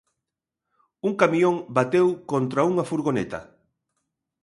Un 1.07 1.13
camión 1.21 1.55
bateu 1.77 2.07
contra 2.31 2.67
unha 2.71 2.87
furgoneta. 2.89 3.39